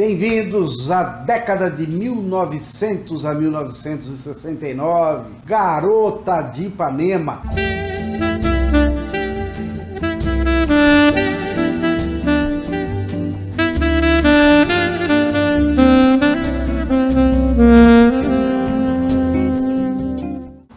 Bem-vindos 0.00 0.90
à 0.90 1.02
década 1.02 1.70
de 1.70 1.86
1900 1.86 3.26
a 3.26 3.34
1969. 3.34 5.30
Garota 5.44 6.40
de 6.40 6.68
Ipanema. 6.68 7.42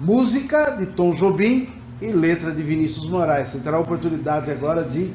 Música 0.01 0.71
de 0.71 0.87
Tom 0.87 1.11
Jobim 1.11 1.69
e 2.01 2.11
letra 2.11 2.51
de 2.51 2.61
Vinícius 2.61 3.07
Moraes. 3.07 3.47
Você 3.47 3.59
terá 3.59 3.77
a 3.77 3.79
oportunidade 3.79 4.51
agora 4.51 4.83
de 4.83 5.13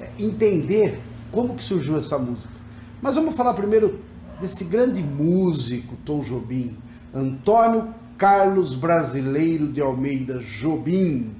eh, 0.00 0.08
entender 0.18 0.98
como 1.30 1.54
que 1.54 1.62
surgiu 1.62 1.98
essa 1.98 2.16
música. 2.16 2.59
Mas 3.02 3.14
vamos 3.14 3.34
falar 3.34 3.54
primeiro 3.54 3.98
desse 4.40 4.64
grande 4.64 5.02
músico, 5.02 5.96
Tom 6.04 6.20
Jobim, 6.20 6.76
Antônio 7.14 7.94
Carlos 8.18 8.74
Brasileiro 8.74 9.68
de 9.68 9.80
Almeida 9.80 10.38
Jobim. 10.38 11.34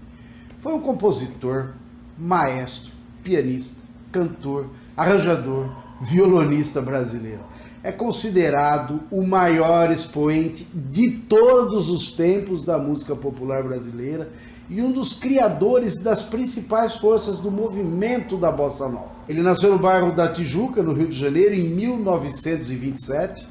Foi 0.58 0.72
um 0.72 0.80
compositor, 0.80 1.74
maestro, 2.18 2.92
pianista, 3.22 3.82
cantor, 4.10 4.66
arranjador, 4.96 5.70
violonista 6.00 6.80
brasileiro. 6.80 7.40
É 7.82 7.90
considerado 7.90 9.00
o 9.10 9.22
maior 9.22 9.90
expoente 9.90 10.68
de 10.74 11.10
todos 11.10 11.88
os 11.88 12.12
tempos 12.12 12.62
da 12.62 12.78
música 12.78 13.16
popular 13.16 13.62
brasileira 13.62 14.28
e 14.68 14.82
um 14.82 14.92
dos 14.92 15.14
criadores 15.14 15.98
das 15.98 16.22
principais 16.22 16.96
forças 16.96 17.38
do 17.38 17.50
movimento 17.50 18.36
da 18.36 18.52
bossa 18.52 18.86
nova. 18.86 19.10
Ele 19.26 19.40
nasceu 19.40 19.70
no 19.70 19.78
bairro 19.78 20.12
da 20.12 20.28
Tijuca, 20.28 20.82
no 20.82 20.92
Rio 20.92 21.08
de 21.08 21.18
Janeiro, 21.18 21.54
em 21.54 21.64
1927 21.64 23.48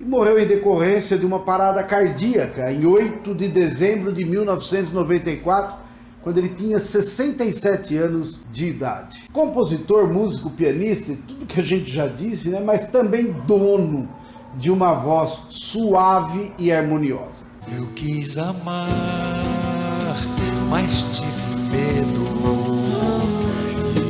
e 0.00 0.04
morreu 0.04 0.38
em 0.38 0.46
decorrência 0.46 1.16
de 1.16 1.24
uma 1.24 1.38
parada 1.40 1.82
cardíaca 1.84 2.72
em 2.72 2.84
8 2.84 3.34
de 3.34 3.48
dezembro 3.48 4.12
de 4.12 4.24
1994, 4.24 5.76
quando 6.24 6.38
ele 6.38 6.48
tinha 6.48 6.80
67 6.80 7.96
anos 7.96 8.44
de 8.50 8.66
idade. 8.66 9.28
Compositor, 9.32 10.12
músico, 10.12 10.50
pianista 10.50 11.16
tudo 11.28 11.46
que 11.46 11.60
a 11.60 11.64
gente 11.64 11.88
já 11.88 12.08
disse, 12.08 12.48
né? 12.48 12.60
mas 12.60 12.82
também 12.88 13.30
dono 13.46 14.08
de 14.56 14.70
uma 14.70 14.94
voz 14.94 15.42
suave 15.48 16.52
e 16.58 16.72
harmoniosa. 16.72 17.44
Eu 17.70 17.86
quis 17.94 18.38
amar 18.38 18.88
mas 20.74 21.04
tive 21.12 21.56
medo 21.70 22.24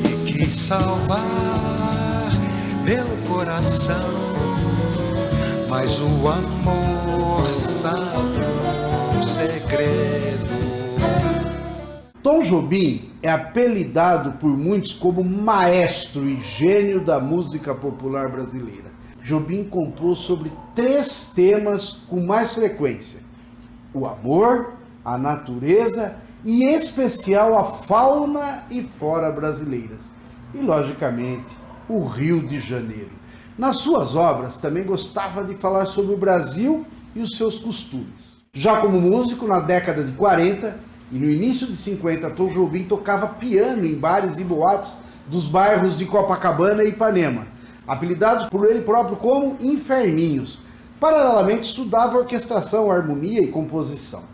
e 0.06 0.32
quis 0.32 0.54
salvar 0.54 2.30
meu 2.82 3.04
coração. 3.28 3.94
Mas 5.68 6.00
o 6.00 6.28
amor 6.28 7.52
sabe 7.52 8.40
um 9.14 9.22
segredo. 9.22 10.03
Tom 12.24 12.40
Jobim 12.40 13.10
é 13.22 13.30
apelidado 13.30 14.32
por 14.38 14.56
muitos 14.56 14.94
como 14.94 15.22
maestro 15.22 16.26
e 16.26 16.40
gênio 16.40 17.04
da 17.04 17.20
música 17.20 17.74
popular 17.74 18.30
brasileira. 18.30 18.90
Jobim 19.20 19.62
compôs 19.62 20.20
sobre 20.20 20.50
três 20.74 21.26
temas 21.26 21.92
com 22.08 22.24
mais 22.24 22.54
frequência: 22.54 23.20
o 23.92 24.06
amor, 24.06 24.72
a 25.04 25.18
natureza 25.18 26.16
e 26.42 26.64
em 26.64 26.74
especial 26.74 27.58
a 27.58 27.64
fauna 27.64 28.64
e 28.70 28.82
flora 28.82 29.30
brasileiras, 29.30 30.10
e 30.54 30.58
logicamente 30.62 31.54
o 31.86 32.06
Rio 32.06 32.40
de 32.40 32.58
Janeiro. 32.58 33.12
Nas 33.58 33.76
suas 33.76 34.16
obras 34.16 34.56
também 34.56 34.84
gostava 34.84 35.44
de 35.44 35.54
falar 35.54 35.84
sobre 35.84 36.14
o 36.14 36.18
Brasil 36.18 36.86
e 37.14 37.20
os 37.20 37.36
seus 37.36 37.58
costumes. 37.58 38.42
Já 38.54 38.80
como 38.80 38.98
músico, 38.98 39.46
na 39.46 39.60
década 39.60 40.02
de 40.02 40.12
40 40.12 40.93
e 41.14 41.16
no 41.16 41.30
início 41.30 41.68
de 41.68 41.76
50, 41.76 42.28
Tom 42.30 42.48
Jobim 42.48 42.82
tocava 42.82 43.28
piano 43.28 43.86
em 43.86 43.94
bares 43.94 44.40
e 44.40 44.44
boates 44.44 44.96
dos 45.28 45.46
bairros 45.46 45.96
de 45.96 46.06
Copacabana 46.06 46.82
e 46.82 46.88
Ipanema, 46.88 47.46
apelidados 47.86 48.46
por 48.46 48.68
ele 48.68 48.80
próprio 48.80 49.16
como 49.16 49.56
Inferninhos. 49.60 50.58
Paralelamente, 50.98 51.68
estudava 51.68 52.18
orquestração, 52.18 52.90
harmonia 52.90 53.40
e 53.40 53.46
composição. 53.46 54.24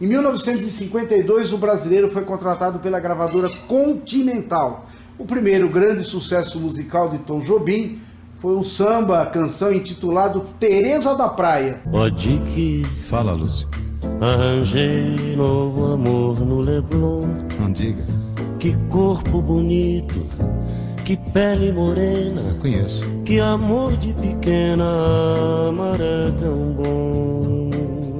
Em 0.00 0.08
1952, 0.08 1.52
o 1.52 1.58
brasileiro 1.58 2.08
foi 2.08 2.24
contratado 2.24 2.80
pela 2.80 2.98
gravadora 2.98 3.48
Continental. 3.68 4.86
O 5.16 5.24
primeiro 5.24 5.68
grande 5.68 6.02
sucesso 6.02 6.58
musical 6.58 7.10
de 7.10 7.18
Tom 7.18 7.38
Jobim 7.38 8.00
foi 8.34 8.56
um 8.56 8.64
samba, 8.64 9.24
canção 9.26 9.72
intitulado 9.72 10.46
Teresa 10.58 11.14
da 11.14 11.28
Praia. 11.28 11.80
Pode 11.88 12.42
que 12.52 12.82
Fala, 13.02 13.30
Lúcio. 13.30 13.68
Arranjei 14.20 15.34
novo 15.36 15.92
amor 15.92 16.38
no 16.40 16.60
Leblon. 16.60 17.22
Não 17.60 17.72
diga. 17.72 18.02
Que 18.58 18.74
corpo 18.88 19.42
bonito, 19.42 20.24
que 21.04 21.16
pele 21.32 21.70
morena, 21.70 22.42
Conheço. 22.60 23.02
que 23.24 23.38
amor 23.38 23.94
de 23.98 24.14
pequena, 24.14 24.84
amar 25.68 26.00
é 26.00 26.30
tão 26.38 26.72
bom. 26.72 27.70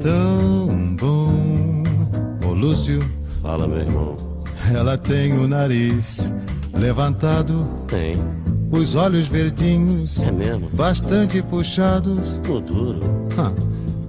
Tão 0.00 0.96
bom. 0.96 1.82
Ô, 2.46 2.52
Lúcio, 2.52 2.98
Fala, 3.40 3.66
meu 3.66 3.78
irmão. 3.80 4.16
ela 4.74 4.98
tem 4.98 5.32
o 5.32 5.48
nariz 5.48 6.30
levantado, 6.74 7.66
Tem, 7.88 8.16
os 8.70 8.94
olhos 8.94 9.26
verdinhos, 9.28 10.22
é 10.22 10.30
mesmo. 10.30 10.68
bastante 10.74 11.40
puxados. 11.40 12.38
Tô 12.42 12.60
duro. 12.60 13.00
Ah, 13.38 13.50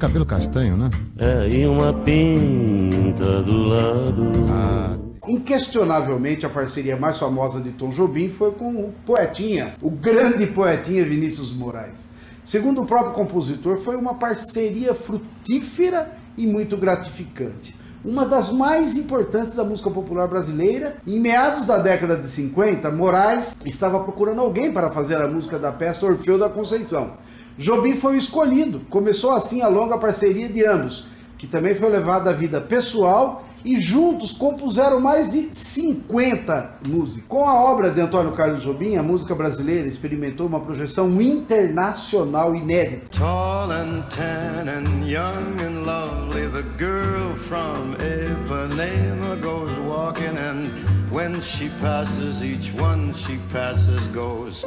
cabelo 0.06 0.26
castanho, 0.26 0.78
né? 0.78 0.90
É, 1.18 1.50
e 1.50 1.66
uma 1.66 1.92
pinta 1.92 3.42
do 3.42 3.64
lado. 3.64 4.32
Ah, 4.52 4.96
Inquestionavelmente, 5.28 6.46
a 6.46 6.50
parceria 6.50 6.96
mais 6.96 7.18
famosa 7.18 7.60
de 7.60 7.72
Tom 7.72 7.90
Jobim 7.90 8.30
foi 8.30 8.52
com 8.52 8.70
o 8.76 8.94
poetinha, 9.04 9.74
o 9.82 9.90
grande 9.90 10.46
poetinha 10.46 11.04
Vinícius 11.04 11.52
Moraes. 11.52 12.08
Segundo 12.44 12.84
o 12.84 12.86
próprio 12.86 13.14
compositor, 13.14 13.78
foi 13.78 13.96
uma 13.96 14.14
parceria 14.14 14.94
frutífera 14.94 16.12
e 16.38 16.46
muito 16.46 16.78
gratificante. 16.78 17.76
Uma 18.04 18.24
das 18.24 18.52
mais 18.52 18.96
importantes 18.96 19.56
da 19.56 19.64
música 19.64 19.90
popular 19.90 20.28
brasileira. 20.28 20.98
Em 21.08 21.20
meados 21.20 21.66
da 21.66 21.80
década 21.80 22.16
de 22.16 22.28
50, 22.28 22.92
Moraes 22.92 23.56
estava 23.66 24.00
procurando 24.02 24.42
alguém 24.42 24.72
para 24.72 24.92
fazer 24.92 25.18
a 25.18 25.28
música 25.28 25.58
da 25.58 25.72
peça 25.72 26.06
Orfeu 26.06 26.38
da 26.38 26.48
Conceição. 26.48 27.14
Jobim 27.58 27.96
foi 27.96 28.16
o 28.16 28.20
escolhido. 28.20 28.82
Começou 28.90 29.32
assim 29.32 29.62
a 29.62 29.68
longa 29.68 29.98
parceria 29.98 30.50
de 30.50 30.66
ambos, 30.66 31.06
que 31.38 31.48
também 31.48 31.74
foi 31.76 31.90
levada 31.90 32.30
à 32.30 32.34
vida 32.34 32.60
pessoal 32.60 33.44
e 33.66 33.80
juntos 33.80 34.32
compuseram 34.32 35.00
mais 35.00 35.28
de 35.28 35.54
50 35.54 36.76
músicas. 36.88 37.28
Com 37.28 37.50
a 37.50 37.56
obra 37.56 37.90
de 37.90 38.00
Antônio 38.00 38.32
Carlos 38.32 38.62
Jobim, 38.62 38.96
a 38.96 39.02
música 39.02 39.34
brasileira 39.34 39.88
experimentou 39.88 40.46
uma 40.46 40.60
projeção 40.60 41.10
internacional 41.20 42.56
inédita. 42.56 43.18
Tall 43.18 43.72
and 43.72 44.04
tan 44.10 44.70
and 44.70 45.08
young 45.08 45.60
and 45.60 45.84
lovely, 45.84 46.48
the 46.50 46.64
girl 46.78 47.36
from 47.36 47.96
Ipanema 47.96 49.42
goes 49.42 49.76
walking, 49.80 50.38
and 50.38 50.70
when 51.12 51.42
she 51.42 51.70
passes, 51.82 52.44
each 52.44 52.72
one 52.80 53.14
she 53.16 53.40
passes 53.52 54.06
goes, 54.14 54.64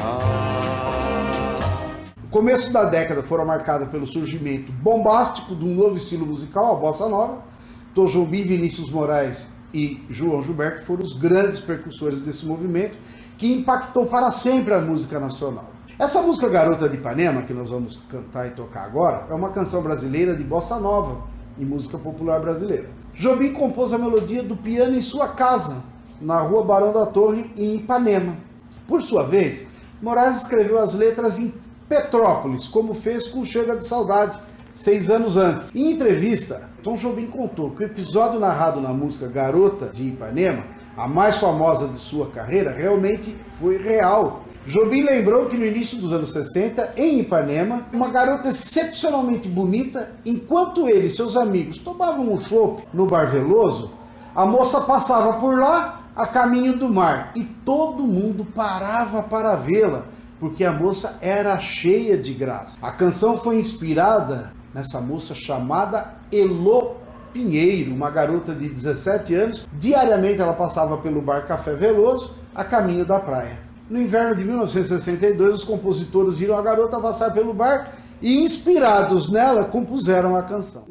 ah. 0.00 1.45
Começo 2.36 2.70
da 2.70 2.84
década 2.84 3.22
foram 3.22 3.46
marcados 3.46 3.88
pelo 3.88 4.04
surgimento 4.04 4.70
bombástico 4.70 5.56
de 5.56 5.64
um 5.64 5.74
novo 5.74 5.96
estilo 5.96 6.26
musical, 6.26 6.70
a 6.70 6.74
bossa 6.74 7.08
nova. 7.08 7.38
Tom 7.94 8.04
Jobim, 8.04 8.42
Vinícius 8.42 8.90
Moraes 8.90 9.46
e 9.72 10.02
João 10.10 10.42
Gilberto 10.42 10.84
foram 10.84 11.02
os 11.02 11.14
grandes 11.14 11.60
percussores 11.60 12.20
desse 12.20 12.44
movimento 12.44 12.98
que 13.38 13.50
impactou 13.50 14.04
para 14.04 14.30
sempre 14.30 14.74
a 14.74 14.78
música 14.82 15.18
nacional. 15.18 15.70
Essa 15.98 16.20
música 16.20 16.46
Garota 16.46 16.90
de 16.90 16.96
Ipanema, 16.96 17.40
que 17.40 17.54
nós 17.54 17.70
vamos 17.70 17.98
cantar 18.06 18.46
e 18.46 18.50
tocar 18.50 18.84
agora, 18.84 19.24
é 19.30 19.32
uma 19.32 19.48
canção 19.48 19.80
brasileira 19.80 20.36
de 20.36 20.44
bossa 20.44 20.78
nova 20.78 21.22
e 21.58 21.64
música 21.64 21.96
popular 21.96 22.38
brasileira. 22.38 22.90
Jobim 23.14 23.54
compôs 23.54 23.94
a 23.94 23.98
melodia 23.98 24.42
do 24.42 24.58
piano 24.58 24.94
em 24.94 25.00
sua 25.00 25.28
casa, 25.28 25.82
na 26.20 26.38
rua 26.42 26.62
Barão 26.62 26.92
da 26.92 27.06
Torre, 27.06 27.50
em 27.56 27.76
Ipanema. 27.76 28.36
Por 28.86 29.00
sua 29.00 29.22
vez, 29.22 29.66
Moraes 30.02 30.42
escreveu 30.42 30.78
as 30.78 30.92
letras 30.92 31.38
em 31.38 31.50
Petrópolis, 31.88 32.66
como 32.66 32.94
fez 32.94 33.28
com 33.28 33.44
Chega 33.44 33.76
de 33.76 33.86
Saudade, 33.86 34.40
seis 34.74 35.10
anos 35.10 35.36
antes. 35.36 35.70
Em 35.74 35.92
entrevista, 35.92 36.68
Tom 36.82 36.94
Jobim 36.94 37.26
contou 37.26 37.70
que 37.70 37.82
o 37.82 37.86
episódio 37.86 38.38
narrado 38.38 38.80
na 38.80 38.92
música 38.92 39.26
Garota 39.26 39.86
de 39.86 40.08
Ipanema, 40.08 40.64
a 40.96 41.08
mais 41.08 41.38
famosa 41.38 41.88
de 41.88 41.98
sua 41.98 42.30
carreira, 42.30 42.70
realmente 42.70 43.36
foi 43.52 43.78
real. 43.78 44.44
Jobim 44.66 45.02
lembrou 45.02 45.46
que 45.46 45.56
no 45.56 45.64
início 45.64 45.96
dos 45.98 46.12
anos 46.12 46.32
60, 46.32 46.94
em 46.96 47.20
Ipanema, 47.20 47.86
uma 47.92 48.08
garota 48.08 48.48
excepcionalmente 48.48 49.48
bonita, 49.48 50.10
enquanto 50.24 50.88
ele 50.88 51.06
e 51.06 51.10
seus 51.10 51.36
amigos 51.36 51.78
tomavam 51.78 52.32
um 52.32 52.36
chopp 52.36 52.82
no 52.92 53.06
Bar 53.06 53.30
Veloso, 53.30 53.92
a 54.34 54.44
moça 54.44 54.80
passava 54.80 55.34
por 55.34 55.58
lá 55.58 56.02
a 56.16 56.26
caminho 56.26 56.76
do 56.76 56.88
mar 56.88 57.30
e 57.36 57.44
todo 57.44 58.02
mundo 58.02 58.44
parava 58.44 59.22
para 59.22 59.54
vê-la, 59.54 60.06
porque 60.38 60.64
a 60.64 60.72
moça 60.72 61.18
era 61.20 61.58
cheia 61.58 62.16
de 62.16 62.32
graça. 62.32 62.78
A 62.80 62.90
canção 62.90 63.36
foi 63.38 63.56
inspirada 63.56 64.52
nessa 64.74 65.00
moça 65.00 65.34
chamada 65.34 66.14
Elo 66.32 66.96
Pinheiro, 67.32 67.92
uma 67.92 68.10
garota 68.10 68.54
de 68.54 68.68
17 68.68 69.34
anos. 69.34 69.66
Diariamente 69.72 70.40
ela 70.40 70.52
passava 70.52 70.96
pelo 70.98 71.20
bar 71.20 71.46
Café 71.46 71.74
Veloso 71.74 72.34
a 72.54 72.64
caminho 72.64 73.04
da 73.04 73.20
praia. 73.20 73.58
No 73.88 74.00
inverno 74.00 74.34
de 74.34 74.44
1962, 74.44 75.54
os 75.54 75.64
compositores 75.64 76.38
viram 76.38 76.58
a 76.58 76.62
garota 76.62 76.98
passar 76.98 77.32
pelo 77.32 77.54
bar 77.54 77.92
e, 78.20 78.42
inspirados 78.42 79.30
nela, 79.30 79.64
compuseram 79.64 80.34
a 80.34 80.42
canção. 80.42 80.86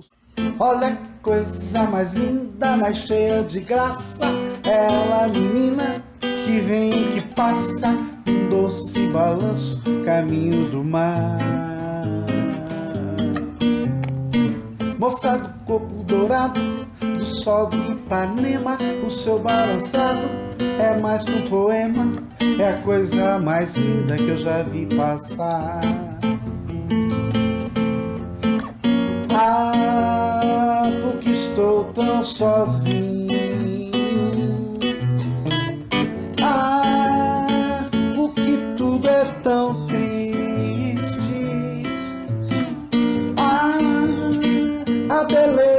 Olha 0.59 0.95
que 0.95 1.19
coisa 1.21 1.83
mais 1.83 2.13
linda, 2.13 2.77
mais 2.77 2.97
cheia 2.99 3.43
de 3.43 3.59
graça. 3.59 4.21
Ela, 4.63 5.27
menina, 5.27 6.01
que 6.19 6.59
vem 6.59 6.89
e 6.89 7.13
que 7.13 7.21
passa, 7.33 7.97
um 8.27 8.49
doce 8.49 9.07
balanço, 9.07 9.81
caminho 10.03 10.65
do 10.69 10.83
mar. 10.83 11.39
Moça 14.97 15.37
do 15.37 15.49
corpo 15.65 16.03
dourado, 16.03 16.59
do 16.99 17.23
sol 17.23 17.69
de 17.69 17.91
Ipanema, 17.91 18.77
o 19.05 19.09
seu 19.09 19.37
balançado 19.39 20.27
é 20.79 20.99
mais 20.99 21.25
que 21.25 21.31
um 21.33 21.41
poema, 21.43 22.11
é 22.59 22.69
a 22.69 22.77
coisa 22.81 23.37
mais 23.37 23.75
linda 23.75 24.17
que 24.17 24.27
eu 24.27 24.37
já 24.37 24.63
vi 24.63 24.85
passar. 24.87 25.81
Ah, 29.37 30.89
porque 31.01 31.31
estou 31.31 31.83
tão 31.93 32.23
sozinho. 32.23 33.24